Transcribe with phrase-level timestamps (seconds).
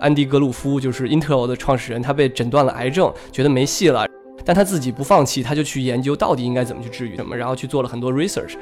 [0.00, 4.06] 安迪·格鲁夫就是 Intel 的创始人，他被诊断了癌症，觉得没戏了，
[4.44, 8.54] 但他自己不放弃，他就去研究到底应该怎么去治愈什么，然后去做了很多 research，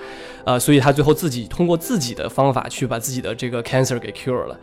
[0.44, 4.58] 呃，所以他最后自己通过自己的方法去把自己的这个 cancer 给 cure 了。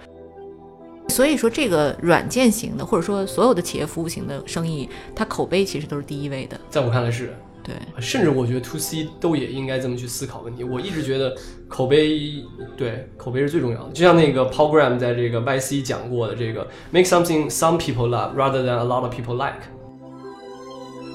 [1.07, 6.59] 所以说，这个软件型的，或者说所有的企业服务型的生意，它口碑其实都是第一位的。
[6.69, 7.33] 在我看来是。
[7.65, 10.63] 对，甚至我觉得 to C 都也应该这么去思考问题。
[10.63, 11.35] 我一直觉得
[11.67, 12.43] 口碑，
[12.77, 13.91] 对口碑是最重要的。
[13.91, 19.11] 就像那个 Paul Graham 在这个 YC 讲过的，这个 make something some people love rather than a lot of
[19.11, 19.61] people like。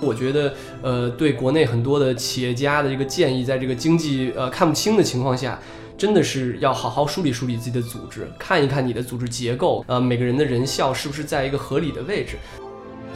[0.02, 5.60] 我觉得，呃，对国内很多的企业家的一个建议，在这个经济呃看不清的情况下，
[5.98, 12.38] 真的是要好好梳理梳理自己的组织，看一看你的组织结构，呃，每个人的人效是不是在一个合理的位置。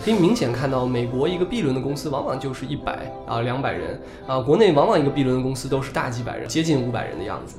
[0.03, 7.57] 可以明显看到，美国一个 B 轮的公司往往就是一百啊两百人啊，国内往往一个 B 轮的公司都是大几百人，接近五百人的样子。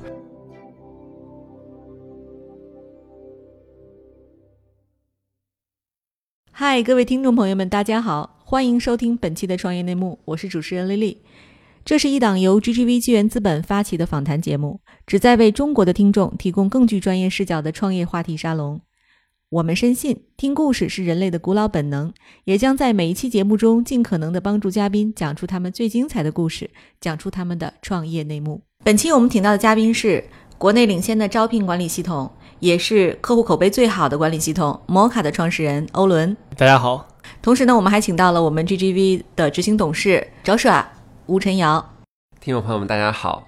[6.52, 11.22] 嗨，各位听众朋友们，大家好，欢迎收听本期的创业内幕，我是主持人丽丽。
[11.84, 18.80] 这是一档由 GGV 纪元资本发起的访谈节目，旨在为中国的听众提供更具专业视角的创业话题沙龙。
[19.50, 22.12] 我们深信，听故事是人类的古老本能，
[22.46, 26.68] 也将在每一期节目中尽可能的帮助嘉宾讲出他们最精彩的故事，
[27.00, 28.60] 讲出他们的创业内幕。
[28.82, 30.24] 本期我们请到的嘉宾是
[30.58, 36.36] 国内领先的招聘管理系统，也是客户口碑最好的管理系统摩卡的创始人欧伦。
[36.56, 37.06] 大家好。
[37.40, 40.84] 同时呢，我们还请到了我们 GGV 的执行董事 Joshua
[41.26, 41.92] 吴晨瑶。
[42.40, 43.46] 听众朋友们，大家好。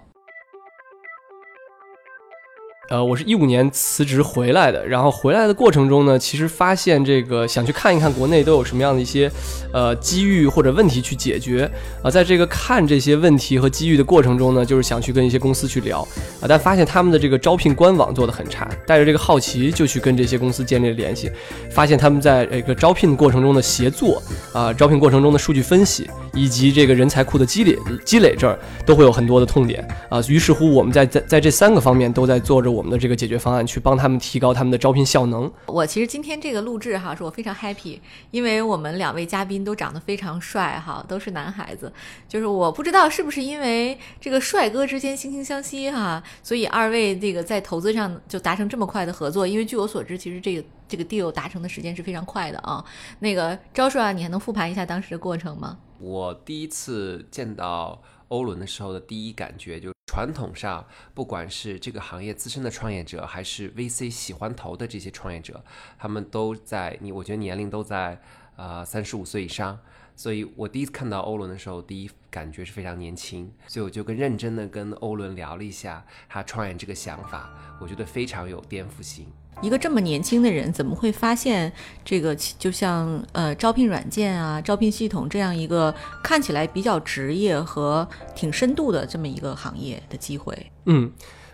[2.88, 9.30] 呃，我是一五年辞职回来的，然后回来的过程中呢，其实发现这个想去看一看国内都有什么样的一些
[9.74, 11.70] 呃机遇或者问题去解决
[12.02, 16.00] 啊，在这个看这些问题和机遇的过程中呢，就是想去跟一些公司去聊
[16.40, 21.30] 啊，但发现他们的这个招聘官网做的很差，带着这个好奇就去跟这些公司建立了联系，
[21.70, 24.22] 发现他们在这个招聘过程中的协作
[24.54, 32.68] 啊，招聘过程中的数据分析以及这个人才库的积累积累这儿都会有很多的痛点啊，于是乎我们在在在这三个方面都在做着。
[32.78, 35.50] 我们的这个解决方案去帮他们提高他们的招聘效能。
[35.66, 37.98] 我其实今天这个录制哈，是我非常 happy，
[38.30, 41.92] 因为我们两位嘉宾都长得非常帅哈，都是男孩子。
[42.28, 49.46] 就是我不知道是不是因为这个帅哥之间惺惺相惜哈，所以二位这个在投资上就达成这么快的合作。
[49.46, 52.84] 因为据我所知，其实这个这个 deal 达成的时间是非常快的啊。
[53.20, 55.78] 那个招叔啊，你还能复盘一下当时的过程吗？
[55.98, 59.92] 我第一次见到欧伦的时候的第一感觉就。
[60.10, 65.62] 传统上，不管是这个行业资深的创业者，还是 VC 喜欢投的这些创业者，
[65.96, 68.20] 他们都在你，我觉得年龄都在
[68.56, 69.78] 呃三十五岁以上。
[70.16, 73.52] 所以我第一次看到欧伦的时候，第一感觉是非常年轻。
[73.68, 79.30] 所以我就更认真的跟欧伦聊了一下他创业这个想法，我觉得非常有颠覆性。
[79.60, 81.72] 一个这么年轻的人，怎么会发现
[82.04, 90.70] 这个就像呃招聘软件啊、招聘系统这样一个看起来比较职业和挺深度的这么一个行业的机会？
[90.86, 91.10] 嗯。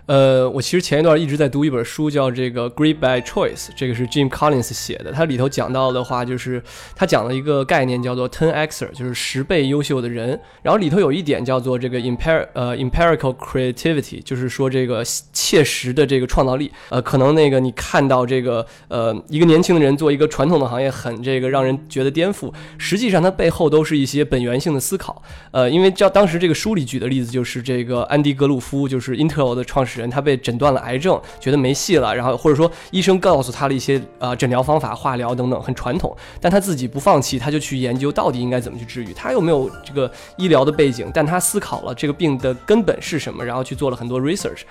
[0.07, 5.11] 呃，我其实前一段一直在读一本书，叫这个《Great by Choice》，这个是 Jim Collins 写的。
[5.11, 6.63] 它里头讲到的话，就是
[6.95, 10.39] 他讲了一个概念，叫做 Ten Xer，就是十倍优秀的人。
[10.61, 16.71] 然后里头有一点叫做这个 Imper 呃 Empirical Creativity，就是说这个切实的这个创造力。
[16.91, 22.53] 呃，可能那个你看到这个呃一个年轻的人做一个传统的行业，很这个让人觉得颠覆。
[22.77, 25.23] 实际上，它背后都是一些本源性的思考。
[25.51, 29.94] 呃，因为叫当时这个书里举的例子就是这个安迪格鲁夫，就是 Intel 的创始。
[30.01, 39.13] 人他被诊断了癌症，觉得没戏了，然后或者说医生告诉他了一些呃诊疗方法、化疗等等，很传统，但他自己不放弃，他就去研究到底应该怎么去治愈。
[39.15, 44.63] 他又没有这个医疗的背景，但他思考了这个病的根本是什么，然后去做了很多 research，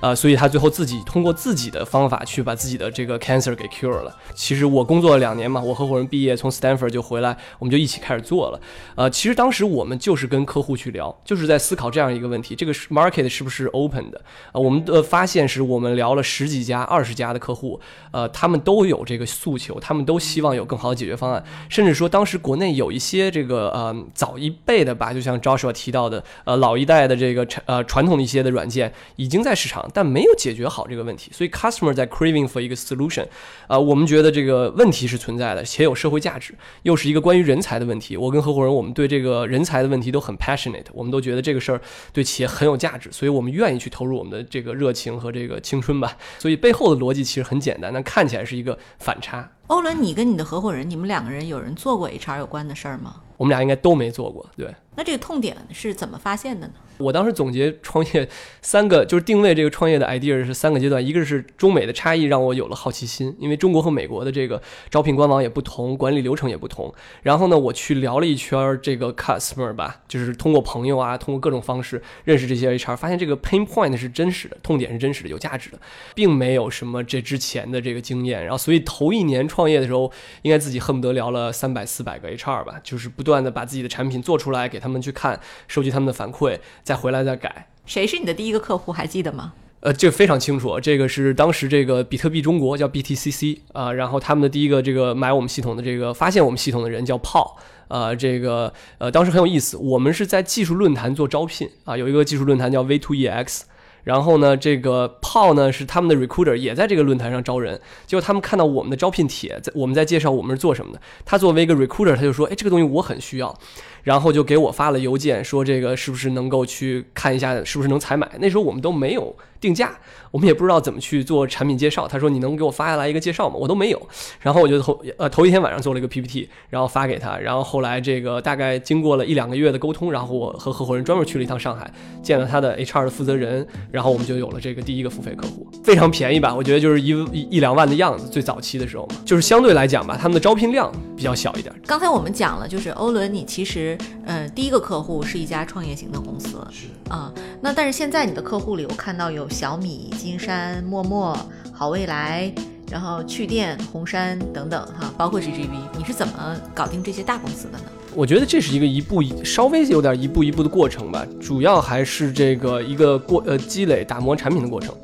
[0.00, 4.16] 呃，所以他最后自己通过自己的方法去把自己的这个 cancer 给 cure 了。
[4.34, 8.60] 其实我工作了两年嘛，我合伙人毕业从 Stanford 就回来，我们就一起开始做了。
[8.94, 14.20] 呃，其实当时我们就是跟客户去聊，就是在思考这样一个问题：这个 market 是不是 open 的？
[14.52, 17.80] 呃，我我们的发现是我们聊了十几家、二十家的客户，
[18.12, 21.42] 呃，他们都有这个诉求，他们都希望有更好的解决方案。
[21.68, 31.32] 甚至说，当时国内有一些这个呃早一辈的吧，就像 Joshua 提到的，呃老一代的这个呃传统的一些的软件已经在市场，但没有解决好这个问题。
[31.34, 33.26] 所以 customer 在 craving for 一个 solution，
[33.66, 36.54] 啊，我们觉得这个问题是存在的，且有社会价值，
[36.84, 38.16] 又是一个关于人才的问题。
[38.16, 41.80] 我跟合伙人，我们对这个人才的问题都很 passionate，我们都觉得这个事儿
[42.12, 44.90] 对企业很有价值，所以我们愿意去投入我们的这这个热。
[45.00, 49.50] 情和这个青春吧，所以背后的逻辑其实很简单，但看起来是一个反差。
[49.68, 53.22] 欧伦，你跟你的合伙人，你们两个人有人做过 HR 有关的事儿吗？
[53.40, 54.46] 我们俩应该都没做过。
[54.54, 56.74] 对，那这个痛点是怎么发现的呢？
[56.98, 58.28] 我当时总结创业
[58.60, 64.60] 三个，就是定位这个创业的 idea 是三个阶段，一个是中美的差异让我有了好奇心，因为中国和美国的这个
[64.90, 66.92] 招聘官网也不同，管理流程也不同。
[67.22, 75.80] 然后呢，我去聊了一圈这个 customer 吧，就是通过朋友啊，通过各种方式认识这些 HR，发现这个 pain point 是真实的，痛点是真实的，有价值的，
[76.14, 78.42] 并没有什么这之前的这个经验。
[78.42, 80.12] 然后所以头一年创业的时候，
[80.42, 85.38] 应该自己恨不得聊了三百四百个 HR 吧，就是不断的把自己的产品做出来给他们去看，
[85.68, 87.68] 收集他们的反馈，再回来再改。
[87.84, 88.90] 谁是你的第一个客户？
[88.90, 89.52] 还记得吗？
[89.80, 97.56] 呃，这个非常清楚，这个是当时这个比特币中国叫 BTCC 啊、然后他们的第一个这个买我们系统的这个发现我们系统的人叫炮。
[97.88, 103.62] 呃，这个呃，当时很有意思，我们是在技术论坛做招聘啊，有一个技术论坛叫 V2EX，
[104.04, 113.56] 然后呢，这个炮呢是他们的 recruiter 也在这个论坛上招人，结果他们看到我们的招聘帖，在我们在介绍我们是做什么的，他作为一个 recruiter，他就说，哎，这个东西我很需要，
[114.02, 118.30] 然后就给我发了邮件，说这个是不是能够去看一下，是不是能采买。
[118.40, 119.92] 那时候我们都没有定价，
[120.30, 122.08] 我们也不知道怎么去做产品介绍。
[122.08, 123.56] 他说你能给我发下来一个介绍吗？
[123.56, 124.08] 我都没有。
[124.40, 127.36] 然后我就头呃头一天晚上做了一个 PPT，然后发给他。
[127.38, 131.90] 然后后来这个大概经过了一两个月的沟通，然后我和合伙人专门去了一趟上海，
[132.22, 136.54] 见了他的 HR 的负责人，然后我们就有了这个第一个付费客户，非常便宜吧？
[136.54, 138.28] 我觉得就是一一一两万的样子。
[138.30, 141.74] 最早期的时候嘛，就是相对来讲吧，他们的招聘量比较小一点。
[141.86, 151.36] 刚才我们讲了，就是欧伦，你其实呃第一个客户是一家创业型的公司是啊、那但是现在你的客户里，我看到有小米、金山、陌陌、
[151.72, 152.50] 好未来，
[152.90, 155.68] 然后趣店、红杉等等哈，包括 GGV，
[155.98, 157.84] 你是怎么搞定这些大公司的呢？
[158.14, 164.94] 我觉得这是一个一步一稍微有点一步一步的过程吧，主要还是这个一个过呃积累打磨产品的过程。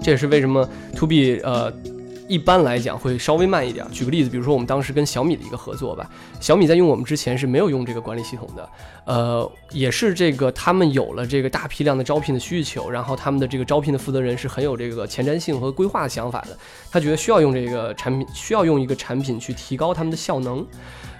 [0.00, 1.72] 这也是为什么 To B 呃
[2.28, 3.84] 一般来讲会稍微慢一点。
[3.90, 6.08] 举个例子，比如说我们当时跟小米的一个合作吧，
[6.40, 8.68] 小米在用我们之前是没有用这个管理系统的，
[9.06, 16.56] 呃，也是这个他们有了这个大批量的招聘的需求，然后他们的这个招聘的负责人是很有这个前瞻性和规划的想法的，
[16.92, 20.64] 他觉得需要用这个产品，需要用一个产品去提高他们的效能。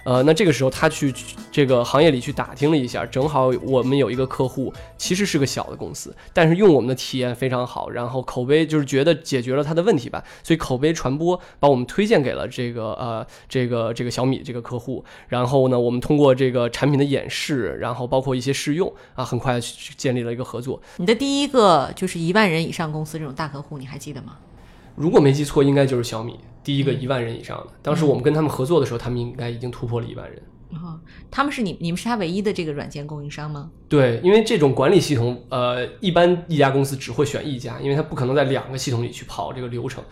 [0.09, 1.13] 呃，那这个时候他去
[1.51, 20.81] 这个行业里去打听了一下，正好我们有一个客户，其实是个小的公司，但是用我们的体验非常好，然后口碑就是觉得解决了他的问题吧，所以口碑传播把我们推荐给了这个呃这个这个小米这个客户，然后呢，我们通过这个产品的演示，然后包括一些试用啊，很快去建立了一个合作。
[20.97, 24.37] 你的第一个就是一万人以上公司这种大客户，你还记得吗？
[24.95, 27.67] 如果没记错，应该就是小米第一个一万人以上的。
[27.81, 30.41] 当时我们跟他们合作的时候，他们应该已经突破了一万人。
[30.71, 30.99] 哦，
[31.31, 33.71] 他们是你你们是他唯一的这个软件供应商吗？
[33.87, 40.03] 对，因为这种管理系统，呃，一般一家公司只会选一家，因为他不可能在两个系统里去跑这个流程，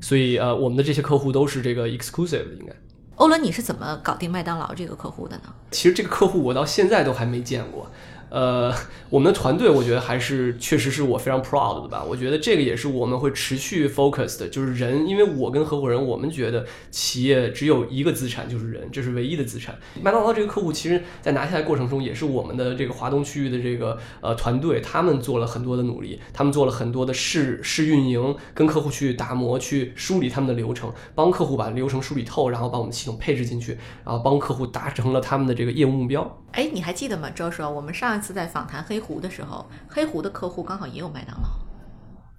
[0.00, 2.74] 所以呃，我们的这些客户都是这个 exclusive 的，应该。
[3.16, 5.54] 欧伦，你是怎么搞定麦当劳这个客户的呢？
[5.70, 7.90] 其实这个客户我到现在都还没见过。
[8.28, 8.74] 呃，
[9.08, 12.02] 我们的团队我觉得还是确实是我非常 proud 的吧。
[12.02, 19.78] 我觉得这个也是我们会持续 focus 的，就是人，因为我跟合伙人我们觉得企业只有一个资产就是人，这是唯一的资产。
[20.02, 36.42] 麦当劳这个客户其实在拿下来过程中也是我们的这个华东区域的这个呃团队，他们做了很多的努力，他们做了很多的试试运营，跟客户去打磨，去梳理他们的流程，帮客户把流程梳理透，然后把我们系统配置进去，然后帮客户达成了他们的这个业务目标。
[36.52, 37.62] 哎，你还记得吗，周叔？
[37.62, 41.48] 我们上一次在访谈黑狐的时候，黑狐的客户刚好也有麦当劳，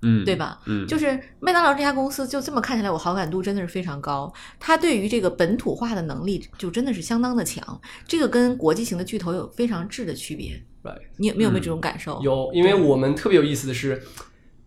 [0.01, 0.59] 嗯，对吧？
[0.65, 4.31] 嗯，就是麦当劳这家公司，就这么看起来，我好感度真的是非常高。
[4.59, 7.81] 它对于这个本土化的能力，就真的是相当的强。
[8.07, 10.61] 这个跟国际型的巨头有非常质的区别。
[10.83, 12.19] Right 你有没有这种感受？
[12.21, 14.01] 有，因为我们特别有意思的是，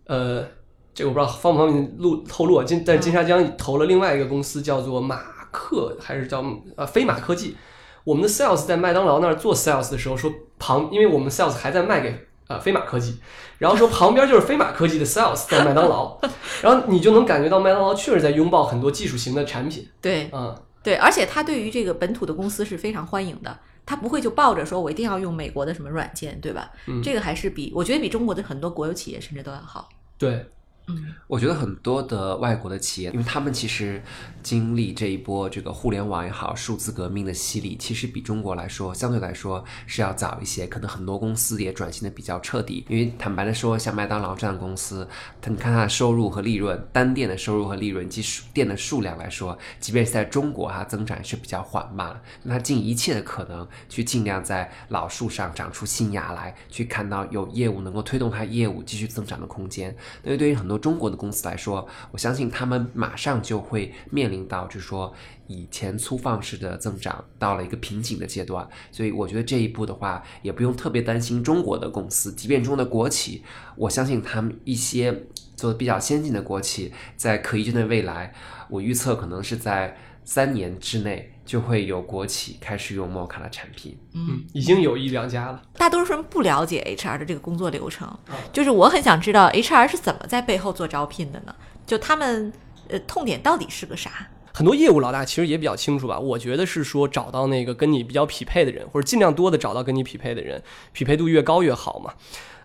[0.05, 0.45] 呃，
[0.93, 2.65] 这个我不知道方不方便录透露啊。
[2.65, 5.17] 金但是金沙江投了另外一个公司，叫做马
[5.51, 6.43] 克，还是叫
[6.75, 7.55] 呃飞马科技。
[8.03, 13.19] 我们的 sales 在麦当劳那儿做 sales 的时候说旁，因为我们 sales 还在卖给呃飞马科技，
[13.57, 16.19] 然后说旁边就是飞马科技的 sales 在麦当劳，
[16.61, 20.55] 然后你就能感觉到麦当劳确实在拥抱很多技术型的产品，对嗯。
[20.83, 23.55] 对，而且他对于这个本土的公司是非常欢迎的。
[23.85, 26.71] 他不会就抱着说我一定要用美国的什么软件，对吧？
[26.87, 29.89] 嗯这个还是比我觉得比中国的很多国有企业甚至都要好。
[30.17, 30.43] 对，
[30.87, 34.01] 嗯，我觉得很多的外国的企业，因为他们其实
[34.41, 40.65] 经历这一波这个互联网也好、数字革命的洗礼，其实比中国来说相对来说是要早一些。
[40.65, 42.85] 可能很多公司也转型的比较彻底。
[42.89, 45.07] 因为坦白的说，像麦当劳这样的公司，
[45.39, 52.21] 它你看它的收入和利润，单店的收入和利润及数店的数量来说，即便是在中国，它增长是比较缓慢。
[52.43, 59.95] 那它尽一切的可能去尽量在老树上长出新芽来，去看到有业务能够推动它业务继续增长的空间。
[60.23, 65.13] 那对于很多多中国的公司来说，我相信他们马上就会面临到，就是说
[65.47, 68.67] 以前粗放式的增长到了一个瓶颈的阶段。
[68.91, 73.43] 所以我觉得这一步的话，也不用特别担心中国的公司，即便中的国企，
[73.75, 75.25] 我相信他们一些
[75.55, 78.33] 做的比较先进的国企，在可预见的未来，
[78.69, 83.97] 我预测可能是在三年之内就会有国企开始用摩卡的产品。
[84.13, 85.61] 嗯，已经有一两家了。
[85.73, 88.07] 大多数人不了解 HR 的这个工作流程，
[88.53, 91.55] 就是我很想知道 HR 是怎么在背后做招聘的呢？
[91.85, 92.53] 就他们
[92.87, 94.29] 呃痛点到底是个啥？
[94.53, 100.61] 很多业务老大其实也比较清楚吧，我觉得是说找到那个跟你比较匹配的人，或者尽量多的找到跟你匹配的人，
[100.91, 102.13] 匹配度越高越好嘛。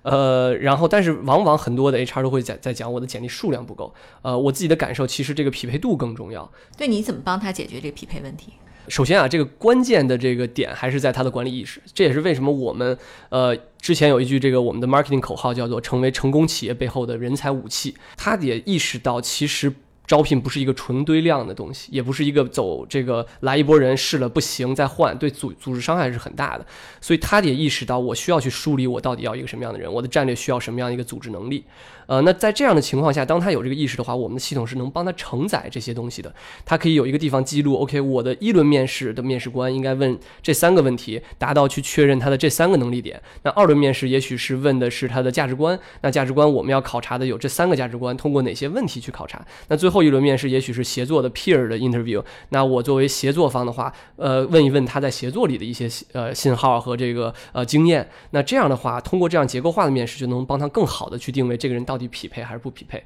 [0.03, 3.95] 呃，然后但是往往很多的 HR 都会在在讲我的简历数量不够。
[4.23, 6.51] 呃，我自己的感受其实这个匹配度更重要。
[6.77, 8.53] 对，你怎么帮他解决这个匹配问题？
[8.89, 12.97] 首先啊，这个关键的这个点还是在他的管理意识，这也是为什么我们
[13.31, 17.97] 呃之前有一句这个我们的 marketing 口号叫做成为成功企业背后的人才武器。
[18.17, 19.73] 他也意识到其实。
[20.07, 26.65] 招聘不是一个纯堆量的东西，也不是一个走这个来一波人试了不行再换，对组组织伤害是很大的。
[27.01, 31.65] 所以他也意识到，我需要去梳理我到底要一个什么样的人，我的战略需要什么样一个组织能力。
[32.07, 36.33] 呃，那在这样的情况下，当他有这个意识的话，我们的系统是能帮他承载这些东西的。
[36.65, 43.21] 他可以有一个地方记录，OK，我的一轮面试的面试官应该问这三个问题，达到去确认他的这三个能力点。
[43.43, 49.45] 那二轮面试也许是问的是他的价值观，那价值观我们要考察的有这三个价值观，通过哪些问题去考察？
[49.67, 58.09] 那最后一轮面试也许是协作的 peer 的 interview，那我作为协作方的话，呃，问一问他在协作里的一些呃信号和这个呃经验。
[58.31, 61.96] 那这样的话，通过这样结构化的面试，就能帮他更好的去定位这个人到。
[61.97, 63.03] 到底匹配还是不匹配？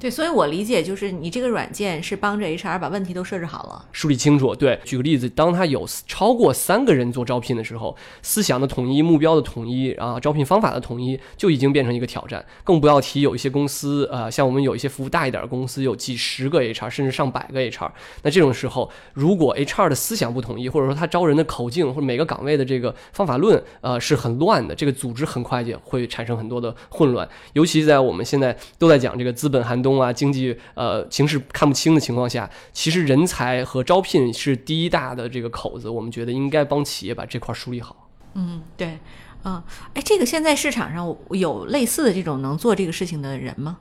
[0.00, 4.54] 对，所以我理解就是你这个软件是帮着 HR 把问题都设置好了，梳理清楚。
[4.54, 12.42] 对，举个例子，当他有超过三个人做招聘的时候，思想的统一、目标的统一啊，招聘方法的统一就已经变成一个挑战。
[12.64, 17.90] 更不要提有一些公司，呃，像我们有一些服务大一点的公司，有几十个 HR，甚至上百个 HR。
[18.22, 27.28] 那这种时候，如果 HR 的思想不统一，或者说他招人的口径或者每个岗位的这个方法论，呃，是很乱的，这个组织很快就会产生很多的混乱。
[27.52, 30.56] 尤其在我们现在都在讲这个资本寒冬啊，经济。
[30.74, 35.88] 呃，形势看不清的情况下，其实人才和招聘是第一大的这个口子。
[35.88, 38.08] 我们觉得应该帮企业把这块梳理好。
[38.34, 38.98] 嗯，对，
[39.44, 39.62] 嗯，
[39.94, 43.78] 哎，这个现在市场上有类似的这种能做这个事情的人吗？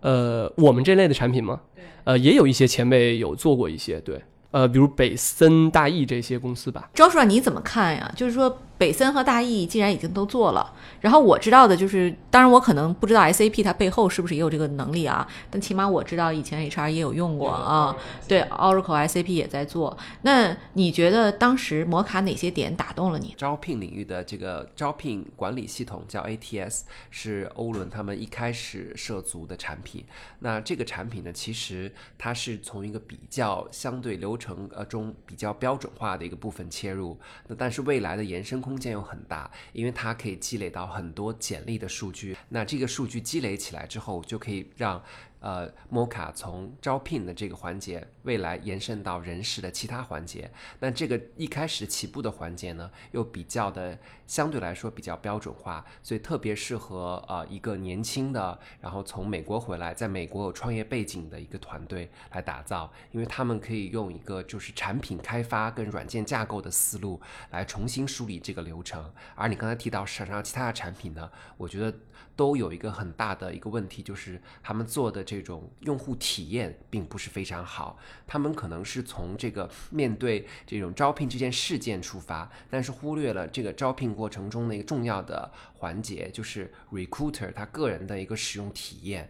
[0.00, 1.60] 呃，我们这类的产品吗？
[2.04, 6.90] 呃，也有一些前辈有做过一些，对，呃，比如北森、大益这些公司吧。
[6.94, 8.12] 周叔，你怎么看呀？
[8.16, 8.58] 就是说。
[8.78, 17.96] 北森和大益既然已经都做了，然后我知道的就是，当然我可能不知道 SAP 它背后是不是也有这个能力啊，但起码我知道以前 HR 也有用过啊。
[18.28, 19.96] 对，Oracle、SAP 也在做。
[20.22, 23.34] 那你觉得当时摩卡哪些点打动了你？
[23.38, 30.04] 招聘领域的这个招聘管理系统叫 ATS，是欧伦他们一开始涉足的产品。
[30.40, 37.18] 那这个产品呢，其实它是从一个比较相对流程呃中比较标准化的一个部分切入。
[37.46, 38.60] 那但是未来的延伸。
[38.66, 42.36] 空间又很大，因为它可以积累到很多简历的数据。
[42.48, 45.00] 那这个数据积累起来之后，就可以让。
[45.46, 50.50] 呃 mo 卡从招聘的这个环节，未来延伸到人事的其他环节。
[50.80, 67.20] 那这个一开始起步的环节呢，又比较的相对来说比较标准化，所以特别适合呃一个年轻的，然后从美国回来，在美国有创业背景的一个团队来打造，因为他们可以用一个就是产品开发跟软件架构的思路
[67.52, 69.08] 来重新梳理这个流程。
[69.36, 71.96] 而你刚才提到市场上其他的产品呢，我觉得。
[72.34, 77.98] 都有一个很大的一个问题，就是他们做的这种用户体验并不是非常好。
[78.26, 89.28] 他们可能是从这个面对这种招聘这件事件出发，但是忽略了这个招聘过程中的一个重要的环节，就是 recruiter 他个人的一个使用体验。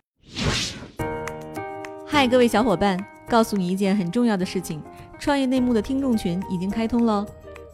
[2.07, 4.83] 嗨，各位小伙伴，告诉你一件很重要的事情：
[5.19, 7.26] 创业内幕的听众群已经开通了。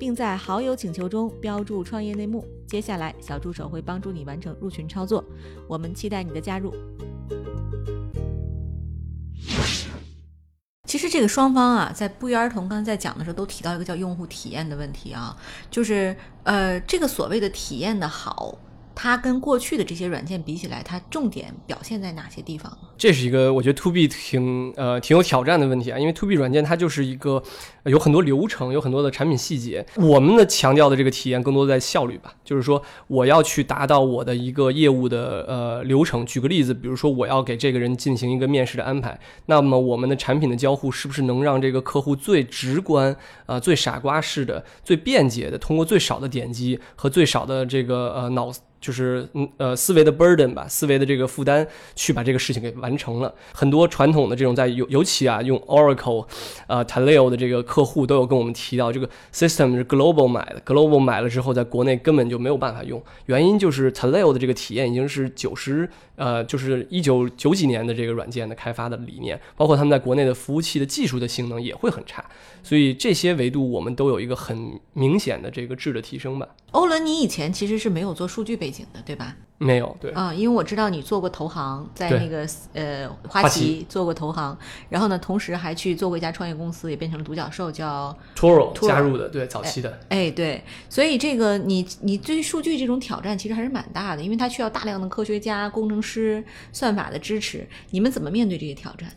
[0.00, 2.42] 并在好友请求中标注“创业内幕”。
[2.66, 5.22] 接下来，小助手会帮助你完成入群操作。
[5.68, 6.74] 我们期待你的加入。
[10.86, 15.36] 其实，这个双方啊，在不约而同刚才在讲的时候，都提到一个叫用户体验的问题啊，
[15.70, 18.58] 就是呃，这个所谓的体验的好。
[19.02, 22.70] 它跟过去的这些软件比起来，它重点表现在哪些地方？
[22.98, 27.42] 这是一个我觉得 To B 挺呃挺有挑战的问题啊，因为 To B 软件它就是一个
[27.84, 29.86] 有很多流程，有很多的产品细节。
[29.96, 36.26] 我们的强调的这个体验更多在效率吧，就是说我要去达到我的一个业务的呃流程。
[36.26, 43.16] 举个例子，比如说我要给这个人进行一个面试的安排，那么我们的产品的交互是不是能让这个客户最直观
[43.46, 48.52] 啊、最傻瓜式的、最便捷的，通过最少的点击和最少的这个呃脑。
[48.80, 53.32] 就是嗯呃思维的 burden 吧，思维的这个负担，去把这个事情给完成了。
[53.52, 56.26] 很多传统的这种在尤尤其啊用 Oracle，
[56.66, 72.24] 呃 Taleo 的这个客户都有跟我们提到，这个 system 是 Global 买的，Global 买了之后，在国内根本就没有办法用，原因就是 Taleo 的这个体验已经是九十呃就是一九九几年的这个软件的开发的理念，包括他们在国内的服务器的技术的性能也会很差，
[72.62, 76.48] 所以这些维度我们都有一个很明显的这个质的提升吧。
[76.72, 79.36] 欧伦，你以前其实是没有做数据背景的，对吧？
[79.62, 84.56] 没有，对，啊、因为我知道你做过投行，在那个呃花花旗旗做过投行，
[84.88, 90.00] 然后呢，同时还去做过一家创业公司，也变成了独角兽，叫 Toro Toro 加入的，对早期的。
[90.08, 97.68] 哎，对，所以这个你你对数据这种挑战其实还是蛮大的，因为它需要大量的科学家、工程师、算法的支持。
[97.90, 99.10] 你们怎么面对这些挑战？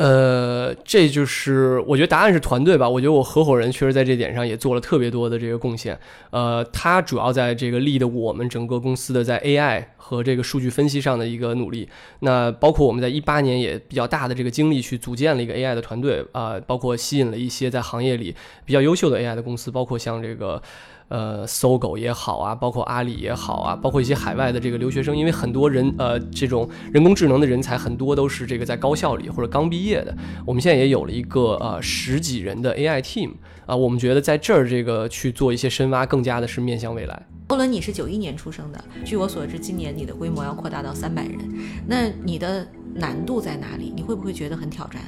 [0.00, 2.88] 呃，这就是我觉得答案是团队吧。
[2.88, 5.98] 我觉得我合伙人确实在这点上也做了特别多的这个贡献。
[6.30, 11.86] 呃，他主要在这个立的我们整个公司的在 AI 和这个数据分析上的一个努力。
[12.20, 20.62] 那包括我们在一八年也比较大的这个精力去组建了一个 AI 的团队啊、包括吸引了一些在行业里比较优秀的 AI 的公司，包括像这个。
[21.10, 30.16] 呃，搜狗也好啊，包括阿里也好啊，包括一些海外的这个留学生，因为很多人呃，这种人工智能的人才很多都是这个在高校里或者刚毕业的。
[30.46, 33.32] 我们现在也有了一个呃十几人的 AI team
[33.66, 37.26] 啊、我们觉得在这儿这个去做一些深挖，更加的是面向未来。
[37.48, 41.38] 欧伦，你是九一年出生的，据我所知，今年你的规模要扩大到三百人，
[41.86, 43.92] 那你的难度在哪里？
[43.94, 45.00] 你会不会觉得很挑战？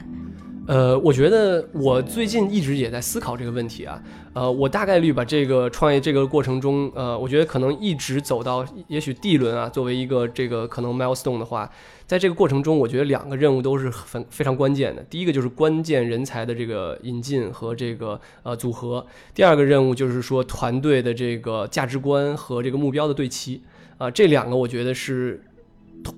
[0.73, 4.03] 呃，我觉得我最近一直也在思考这个问题啊。
[4.33, 11.71] 呃，我大概率把这个创业这个过程中，呃，我觉得可能一直走到也许 D 轮啊，作为一个这个可能 milestone 的话，
[12.07, 15.03] 在这个过程中，我觉得两个任务都是很非常关键的。
[15.11, 23.61] 第一个就是关键人才的这个引进和这个呃组合，第二个任务就是说团队的这个价值观和这个目标的对齐
[23.99, 25.43] 啊、这两个我觉得是。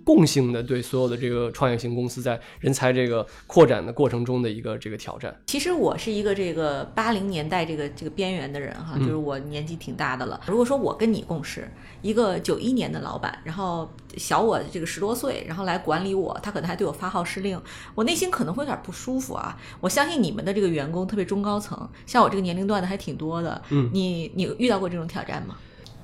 [0.04, 5.34] 共性的对所有的这个创业型公司在人才这个扩展的过程中的一个这个挑战。
[5.46, 10.40] 其实我是一个这个八零年代这个这个边缘的人哈，嗯就是我年纪挺大的了。
[10.46, 11.70] 如果说我跟你共事，
[12.02, 17.60] 一个九一年的老板，然后小我这个十多岁，然后来管理我，他可能还对我发号施令，
[17.94, 19.58] 我内心可能会有点不舒服啊。
[19.80, 23.60] 我相信你们的这个员工，特别中高层，像我这个年龄段的还挺多的。
[23.70, 25.56] 嗯你你遇到过这种挑战吗？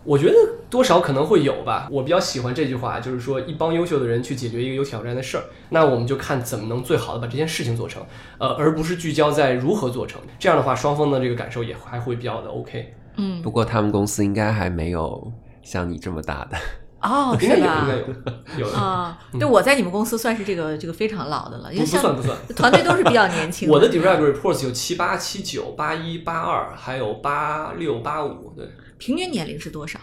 [0.05, 0.35] 我觉得
[0.71, 1.89] 多少可能会有吧。
[1.91, 8.03] 我比较喜欢这句话，就是说一帮优秀的人去解决一个有挑战的事儿，那我们就看怎么能最好的把这件事情做成，
[8.39, 10.21] 呃，而不是聚焦在如何做成。
[10.39, 12.95] 这样的话，双方的这个感受也还会比较的 OK。
[13.17, 15.33] 嗯，不过他们公司应该还没有
[15.63, 16.57] 像你这么大的。
[17.03, 18.59] 哦，是吧应该？
[18.59, 18.79] 有，有的。
[18.79, 28.67] 啊，对，我在你们公司算是这个这个非常老的了，因不为不算不算，团队都是比较年轻我的 direct reports 有七八、七九、八一、八二，还有八六、八五，对。
[29.01, 29.99] 平均年龄是多少？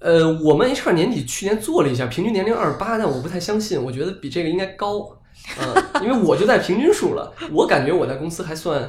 [0.00, 5.18] 呃，我们 HR 年底去年做了一下，平均年龄二十八，但我不太相信，我觉得比这个应该高，
[5.60, 8.80] 嗯， 因为我就在平均数了，我感觉我在公司还算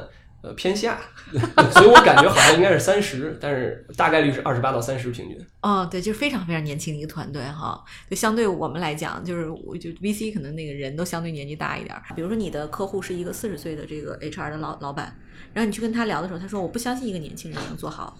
[0.42, 0.98] 呃偏下，
[1.72, 5.38] 所以我感觉好像应该是三十，但是大概率是二十八到三十平均。
[5.60, 7.78] 哦，对，就是非常非常年轻的一个团队哈。
[8.08, 12.02] 就相对我们来讲，就是我就 VC 可能那个人都相对年纪大一点儿。
[12.16, 15.14] 比如说你的客户是一个四十岁的这个 HR 的老老板，
[15.52, 18.16] 然后你去跟他聊的时候，他说我不相信一个年轻人能做好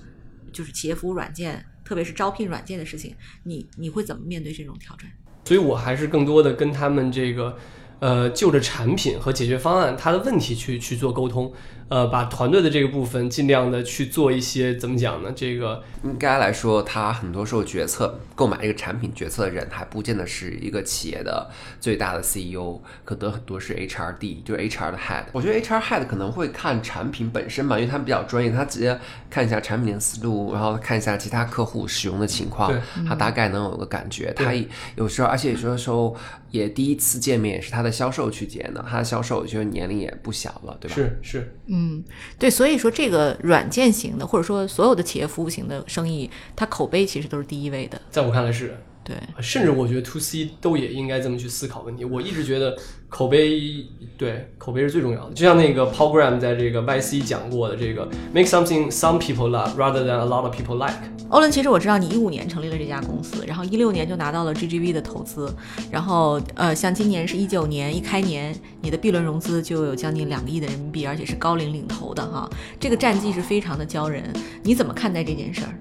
[0.53, 3.15] 就是企业服务软件，特别是招聘软件的事情。
[3.43, 5.11] 你你会怎么面对这种挑战？
[5.45, 7.57] 所以我还是更多的跟他们这个，
[7.99, 11.53] 呃，就着产品和解决方案，它的问题去去做沟通，
[11.93, 15.31] 呃，把团队的这个部分尽量的去做一些怎么讲呢？
[15.37, 25.25] 这个应该来说，他很多时候决策购买这个产品决策的人，还不见得是一个企业的最大的 CEO，可能很多是 HRD，就是 HR 的 head。
[25.33, 34.33] 我觉得 HR head 可能会看产品本身吧，因为他比较专业，他直接看一下产品的思路，然后看一下其他客户使用的情况对，他大概能有个感觉。
[34.35, 36.17] 他也有时候，而且有的时候
[36.53, 40.95] 也第一次见面也是他的销售去见的，他的销售就是年龄也不小了，对吧？
[40.95, 42.05] 是是，嗯，嗯
[42.39, 48.01] 对，所以说这个软件型的，或者说所有的企业服务型的生意，它口碑其实都是第一位的。
[48.11, 52.05] 在我看来是，对，甚至我觉得 to C 都也应该这么去思考问题。
[52.05, 52.77] 我一直觉得
[53.09, 53.85] 口碑
[54.17, 60.55] 对口碑是最重要的，就像那个 Paul Graham 在这个 YC 讲过的这个 make something some people love rather than a lot of
[60.55, 60.95] people like。
[61.31, 65.53] 欧伦，其实我知道你一五年成立了这家公司，然后一六年就拿到了 GGV 的投资，
[65.91, 74.31] 然后呃，像今年是一九年一开年，你的 B 轮融资就有将近两个亿的人民币，而且是高瓴领投的哈，这个战绩是非常的骄人。
[74.63, 75.73] 你怎么看待这件事儿？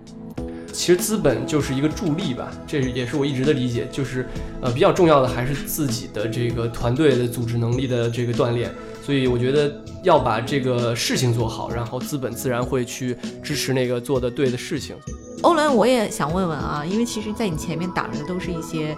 [0.71, 4.27] 其实资本就是一个助力吧，这也是我一直的理解，就是
[4.61, 8.71] 呃比较重要的还是自己的这个团队的组织能力的这个锻炼。
[9.11, 9.69] 所以我觉得
[10.03, 14.95] 要把这个事情做好，然后资本自然会去支持那个做的对的事情。
[15.41, 18.95] 欧伦，我也想问问啊，因为其实，在你前面挡着的都是一些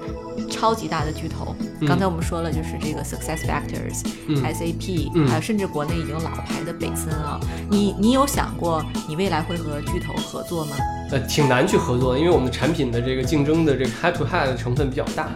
[0.52, 1.56] 超级大的巨头。
[1.88, 7.39] 刚才我们说了，就是这个 Success Factors、SAP，还有甚至国内已经老牌的北森啊。
[7.71, 10.76] 你你有想过你未来会和巨头合作吗？
[11.10, 15.32] 呃，挺难去合作的，因为我们产品的这个竞争的这个 head to head 的成分比较大，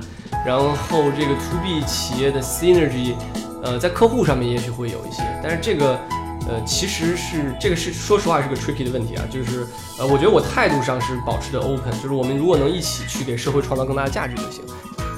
[0.45, 3.15] 然后这个 to B 企业的 synergy。
[3.63, 5.99] 呃，在客户上面也许会有一些，但是这个，
[6.47, 9.65] 呃，其实是这个是说实话是个 tricky 的问题啊，就是
[9.99, 14.63] 呃，我觉得我态度上是保持的 open，就是我们如果能一起去给社会创造更大的价值就行。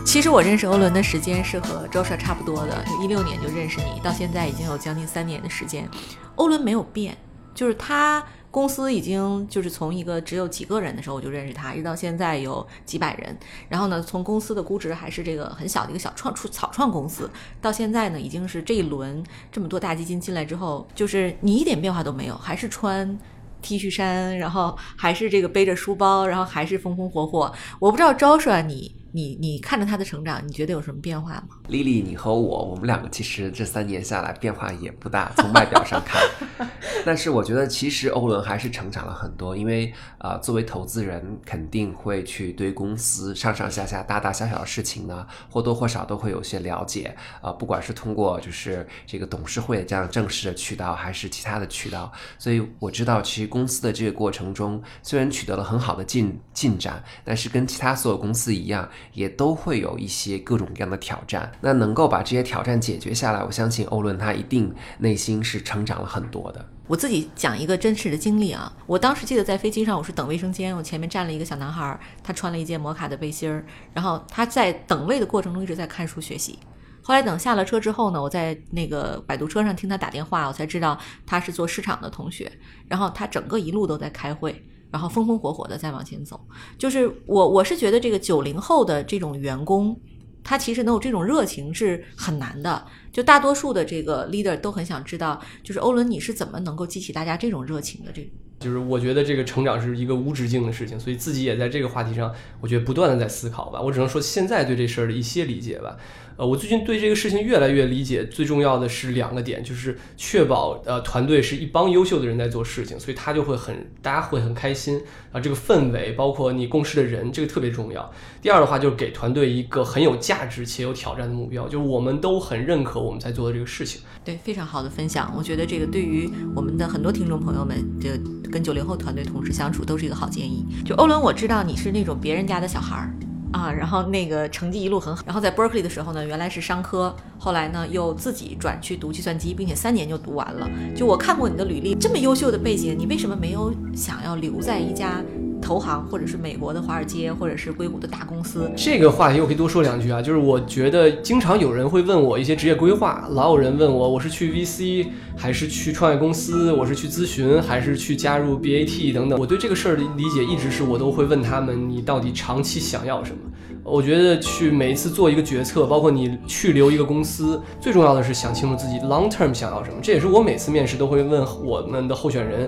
[0.05, 5.87] 其实我认识欧伦的时间是和周帅差不多的，就一六年就认识你，到现在已经有将近三年的时间，
[6.35, 7.15] 欧伦没有变，
[7.53, 8.23] 就是他。
[8.51, 13.37] 公司已经就是从一个只有几个人的时候我就认识他，一直到现在有几百人。
[13.67, 17.29] 然后呢，从公司的估值还是这个很小的一个小创草创公司，
[17.61, 23.17] 到现在呢，已经是这一轮这么多大基金进来之后，就是你一点变化都没有，还是穿
[23.61, 27.53] T 恤衫，然后还是这个背着书包，然后还是风风火火。
[27.79, 28.98] 我不知道招帅你。
[29.11, 31.57] 你你看着他的成长，你觉得有什么变化吗？
[31.67, 36.21] 丽丽，你和我，我们两个其实这三年下来变化也不大，从外表上看。
[37.05, 58.87] 但是我觉得其实欧伦还是成长了很多，因为啊，作为投资人肯定会去对公司上上下下大大小小的事情呢，或多或少都会有些了解啊，不管是通过就是这个董事会这样正式的渠道，还是其他的渠道，所以我知道其实公司的这个过程中虽然取得了很好的进进展，但是跟其他所有公司一样。
[59.13, 66.65] 也都会有一些各种各样的挑战，那能够把这些挑战解决下来，我相信欧伦他一定内心是成长了很多的。
[66.87, 76.57] 我自己讲一个真实的经历啊，我当时记得在飞机上，我是等卫生间，我前面站了一个小男孩，他穿了一件摩卡的背心儿，然后他在等位的过程中一直在看书学习。
[77.01, 82.51] 后来等下了车之后呢，我在那个摆渡车上听他打电话，我才知道他是做市场的同学，
[82.87, 84.63] 然后他整个一路都在开会。
[84.91, 86.39] 然后风风火火的再往前走，
[86.77, 89.99] 就是我我是觉得这个九零后的这种员工，
[90.43, 92.85] 他其实能有这种热情是很难的。
[93.11, 98.11] 就大多数的这个 leader 都很想知道，就是欧伦你是怎么能够激起大家这种热情的？
[98.11, 98.27] 这
[98.59, 103.81] 就是我觉得这个成长是一个无止境的事情，所以自己也在这个话题上，我觉得不断的在思考吧。
[103.81, 105.97] 我只能说现在对这事儿的一些理解吧。
[106.39, 115.01] 呃，我最近对这个事情越来越理解，最重要的是两个点，就是确保呃团队是一帮优秀的人在做事情，所以他就会很大家会很开心
[115.33, 118.09] 啊，这个氛围包括你共事的人，这个特别重要。
[118.41, 123.99] 第二的话就是给团队一个很有价值且有挑战的目标，就是我们都很认可我们在做的这个事情。
[124.23, 128.09] 对，非常好的分享，我觉得这个对于我们的很多听众朋友们，就
[128.49, 130.65] 跟九零后团队同事相处都是一个好建议。
[130.85, 133.13] 就欧伦，我知道你是那种别人家的小孩儿。
[133.51, 140.69] 啊，然后那个成绩一路很好，然后在 Berkeley 的时候呢，原来是商科，后来呢又自己转去读计算机，并且三年就读完了。
[140.95, 145.23] 就我看过你的履历，这么优秀的背景，你为什么没有想要留在一家？
[145.69, 148.71] 投行，或者是美国的华尔街，或者是硅谷的大公司。
[148.75, 155.05] 这个话题我可以多说两句啊，就是我觉得经常有人会问我一些职业规划，老有人问我，我是去 VC
[155.37, 159.39] 还是去创业公司，我是去咨询还是去加入 BAT 等等。
[159.39, 163.37] 我对这个事儿的理解一直是我都会问他们，你到底长期想要什么？
[163.83, 169.97] 我觉得去每一次做一个决策，包括你去留一个公司，最重要的是想清楚自己 long term 想要什么。
[170.01, 172.67] 这也是我每次面试都会问我们的候选人。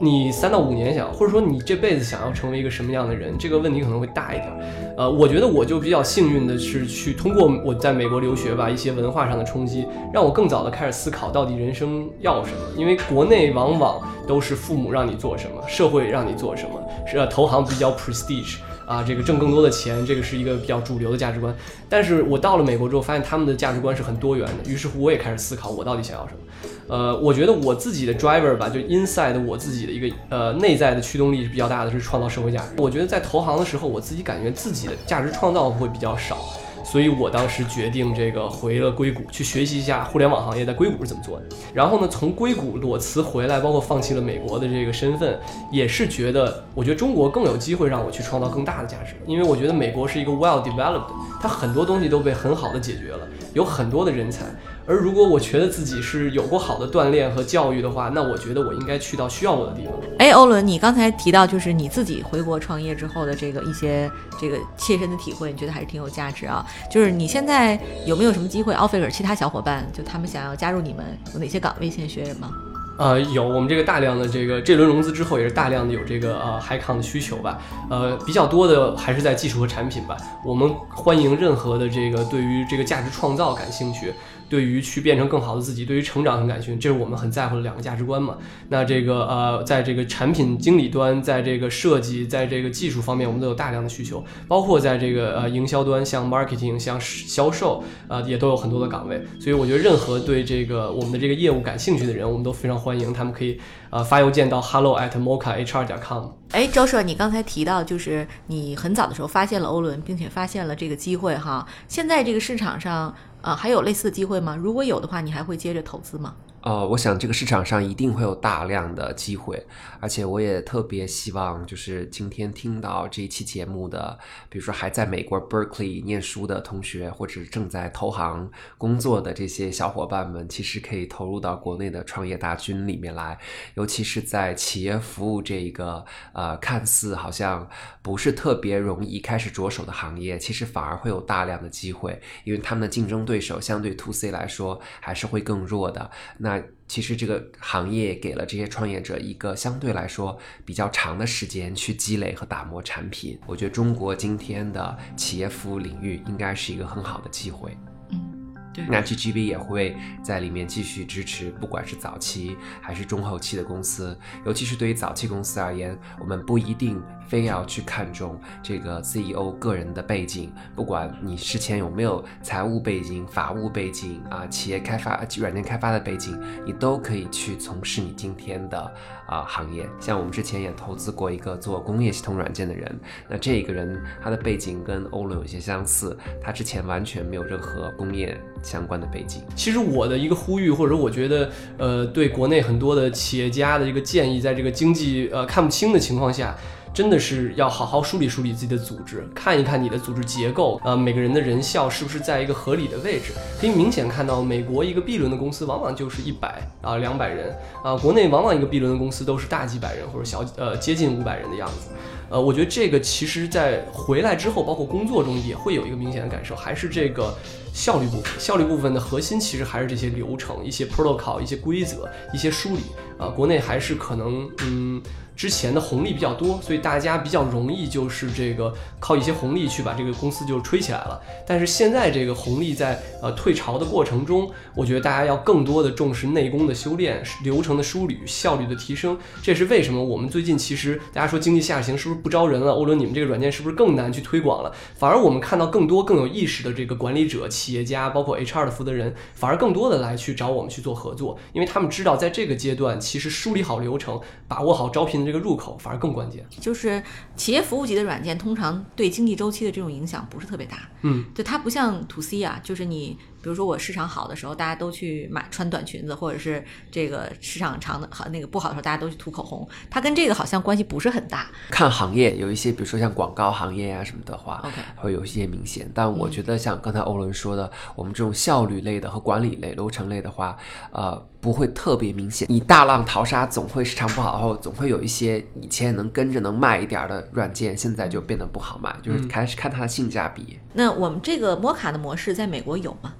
[0.00, 3.36] 你三到五年想，或者说你这辈子想要成为一个什么样的人？
[3.36, 4.48] 这个问题可能会大一点。
[4.96, 12.58] 呃，我觉得我就比较幸运的是，去通过我在美国留学吧，一些文化上的冲击，让我更早的开始思考到底人生要什么。
[12.76, 18.58] 因为国内往往都是父母让你做什么，社会让你做什么，是投行比较 prestige。
[18.86, 21.54] 啊，这个挣更多的钱，这个是一个比较主流的价值观。
[21.90, 24.70] 但是我到了美国之后，发现他们的价值观是很多元的。
[24.70, 26.40] 于是乎，我也开始思考，我到底想要什么。
[26.88, 32.68] 呃，我觉得我自己的 driver 吧，就 inside 我自己的一个呃内在的驱动力是比较大的，是创造社会价值。
[32.78, 36.38] 我觉得在投行的时候，我自己感觉自己的价值创造会比较少。
[36.84, 41.44] 所以我当时决定这个回了硅谷去学习一下互联网行业在硅谷是怎么做的。
[41.74, 45.38] 然后呢，从硅谷裸辞回来，包括放弃了美国的这个身份，
[45.70, 51.10] 也是觉得我觉得中国更有机会让我去创造更大的价值，因为我觉得美国是一个 well developed，
[51.42, 54.46] 它很多东西都被很好的解决了，有很多的人才。
[54.88, 59.92] 而如果我觉得自己是有过好的锻炼和教育的话，那我觉得我应该去到需要我的地方。
[60.18, 66.64] 哎，欧伦，你刚才提到就是你自己回国创业之后的这个一些这个切身的体会，你觉得还是挺有价值啊。
[66.90, 72.50] 就是你现在有没有什么机会，offer 其他小伙伴，就他们想要加入你们，有哪些岗位现在缺人吗？
[72.98, 77.60] 呃，有我们这个大量的这个这轮融资之后，也是大量的有这个呃 high con 的需求吧。
[77.90, 80.16] 呃，比较多的还是在技术和产品吧。
[80.42, 84.14] 我们欢迎任何的这个对于这个价值创造感兴趣。
[84.48, 88.38] 对于去变成更好的自己，对于成长很感兴趣，这是我们很在乎的两个价值观嘛。
[88.70, 99.22] 那这个呃，在这个产品经理端，在这个设计，在这个技术方面，我们都有大量的需求，包括在这个呃营销端，像 marketing，像销售，呃，也都有很多的岗位。
[99.38, 106.30] 所以我觉得，任何对这个我们的这个业务感兴趣的人，我们都非常欢迎，他们可以呃发邮件到 hello at mocha hr 点 com。
[106.52, 111.66] 哎，周社，你刚才提到就是你很早的时候发现了欧伦，并且发现了这个机会哈。
[111.86, 113.14] 现在这个市场上。
[113.48, 114.54] 啊，还有类似的机会吗？
[114.54, 116.34] 如果有的话，你还会接着投资吗？
[116.68, 119.66] 呃，我想这个市场上一定会有大量的机会，
[120.00, 124.18] 而且我也特别希望，就是今天听到这一期节目的，
[124.50, 133.38] 比如说还在美国 Berkeley 念书的同学，或者正在投行工作的这些小伙伴们，其实可以投入到国内的创业大军里面来，
[133.72, 136.04] 尤其是在企业服务这一个
[136.34, 137.66] 呃看似好像
[138.02, 146.10] 不是特别容易开始着手的行业，其实反而会有大量的机会，因为他们的竞争对手相对 To C 来说还是会更弱的。
[146.36, 153.38] 那其实这个行业给了这些创业者一个相对来说比较长的时间去积累和打磨产品。
[153.46, 157.76] 我觉得中国今天的企业服务领域应该是一个很好的机会。
[158.10, 158.84] 嗯，对。
[158.88, 167.02] 那 GGB 也会在里面继续支持，不管是早期还是中后期的公司，尤其是对于早期公司而言，我们不一定。
[167.28, 178.92] 非要去看重这个 CEO 个人的背景，不管你之前有没有财务背景、法务背景啊，企业开发、软件开发的背景，你都可以去从事你今天的
[179.26, 179.86] 啊行业。
[180.00, 189.42] 像我们之前也投资过一个做工业系统软件的人，那这个人他的背景跟欧伦有些相似，他之前完全没有任何工业相关的背景。
[189.54, 196.56] 其实我的一个呼吁，或者我觉得，呃，对国内很多的企业家的一个建议，在这个经济呃看不清的情况下。
[196.92, 203.32] 真的是要好好梳理梳理自己的组织，看一看你的组织结构，呃，每个人的人效是不是在一个合理的位置？
[203.60, 211.90] 可以明显看到，美国一个 B 轮的公司往往就是一百啊两百人啊，国内往往一个 B 轮的公司都是大几百人或者小呃接近五百人的样子。
[212.30, 217.34] 呃，我觉得这个其实在回来之后，包括工作中也会有一个明显的感受，还是这个
[217.72, 218.24] 效率部分。
[218.38, 222.82] 效率部分的核心其实还是这些流程、一些 protocol、一些规则、一些梳理
[223.18, 223.28] 啊。
[223.28, 225.00] 国内还是可能嗯。
[225.38, 231.22] 之前的红利比较多，所以大家比较容易就是这个靠一些红利去把这个公司就吹起来了。
[231.46, 239.16] 但是现在这个红利在呃退潮的过程中，我觉得大家要更多的重视内功的修炼、流程的梳理、效率的提升。
[239.40, 242.72] 这是为什么我们最近其实大家说经济下行是不是不招人了？
[242.72, 244.72] 欧伦，你们这个软件是不是更难去推广了？
[244.96, 255.27] 反而我们看到更多更有意识的这个管理者、企业家，包括 HR 的负责人，反而更多的来去找我们去做合作，因为他们知道在这个阶段，其实梳理好流程，把握好招聘。
[255.28, 257.02] 这个入口反而更关键，就是
[257.36, 260.88] 企业服务级的软件，通常对经济周期的这种影响不是特别大。
[261.02, 263.18] 嗯，就它不像 to C 啊，就是你。
[263.40, 269.66] 比如说我市场好的时候，大家都去买穿短裙子，或者是这个市场长的好那个不好的时候，大家都去涂口红。
[269.88, 271.48] 它跟这个好像关系不是很大。
[271.70, 275.88] 看行业有一些，比如说像广告行业啊什么的话，OK，会有一些明显。
[275.94, 280.58] 但我觉得像刚才欧伦说的，我们这种效率类的和管理类、流程类的话，
[280.90, 282.48] 呃，不会特别明显。
[282.50, 285.17] 你大浪淘沙，总会市场不好后，总会有一些
[285.60, 290.58] 以前能跟着能卖一点的软件，现在就变得不好卖，就是开始看它的性价比。
[290.74, 293.14] 那我们这个摩卡的模式在美国有吗？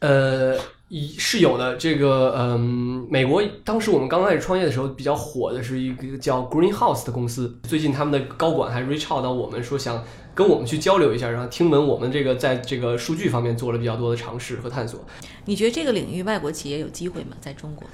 [0.00, 0.58] 呃，
[0.88, 1.76] 一是有的。
[1.76, 7.58] 这个，嗯，美国当时我们刚开始创业的时候，比较火的是一个叫 Greenhouse 的公司。
[7.62, 15.02] 最近他们的高管还 reach out 到我们，说想跟我们去交流一下，然后听闻我们这个在这个数据方面做了比较多的尝试和探索。
[15.46, 17.36] 你觉得这个领域外国企业有机会吗？
[17.40, 17.88] 在中国？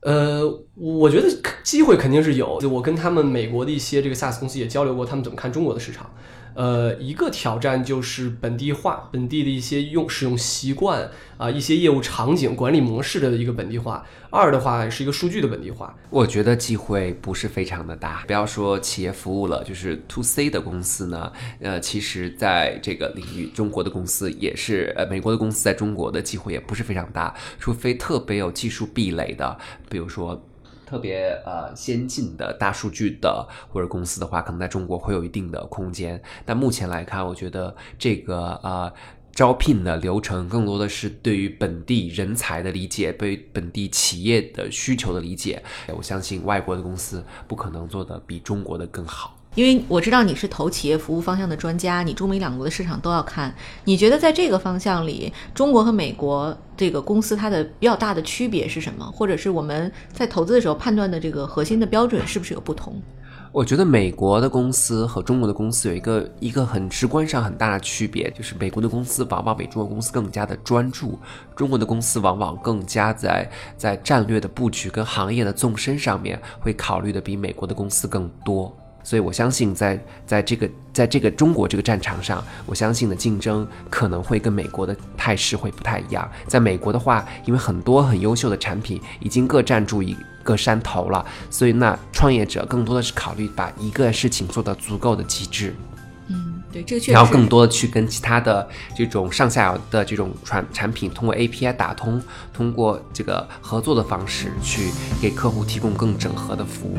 [0.00, 0.42] 呃，
[0.74, 1.28] 我觉得
[1.64, 2.60] 机会肯定是有。
[2.70, 6.10] 我跟他们美国的一些这个 SaaS 公司也交流过，他们怎么看中国的市场。
[6.54, 14.06] 呃，一个挑战就是本地化，本地的一些用使用习惯啊，一些业务场景、管理模式的一个本地化。
[14.30, 15.94] 二的话是一个数据的本地化。
[16.10, 18.24] 我觉得机会不是非常的大。
[18.26, 21.30] 不要说企业服务了，就是 to C 的公司呢，
[21.60, 30.40] 呃，其实在这个领域，中国的公司也是，呃，美国的公司在中国的机会也不是非常大，除非特别有技术壁垒的，比如说。
[30.88, 36.22] 特别呃先进的大数据的或者公司的话，可能在中国会有一定的空间。
[36.44, 38.92] 但目前来看，我觉得这个呃
[39.32, 45.60] 招聘的流程更多的是对于本地人才的理解，对本地企业的需求的理解。
[45.88, 49.35] 我相信外国的公司不可能做的比中国的更好。
[49.56, 53.52] 因为我知道你是投企业服务方向的专家，你中美两国的市场都要看。
[53.84, 59.10] 你觉得在这个方向里，中国和美国这个公司它的比较大的区别是什么？
[59.12, 63.00] 或者是我们在投资的时候判断的这个核心的标准是不是有不同？
[63.50, 71.18] 我觉得美国的公司和中国的公司有一个一个很直观上很大的区别，就是美国的公司往往比中国公司更加的专注，
[71.54, 78.76] 中国的公司往往更加在在战略的布局跟行业的纵深上面会考虑的比美国的公司更多。
[79.06, 86.28] 所以，我相信在在这个在这个中国这个战场上，我相信的竞争可能会跟美国的态势会不太一样。
[86.48, 95.72] 在美国的话，因为很多很优秀的产品已经各占住一个山头了，所以那创业者更多的是考虑把一个事情做到足够的极致。
[96.28, 97.12] 嗯，对，这确实。
[97.12, 102.20] 然后更多的去跟其他的这种上下游的这种传产品通过 API 打通，
[102.52, 104.90] 通过这个合作的方式去
[105.22, 106.98] 给客户提供更整合的服务。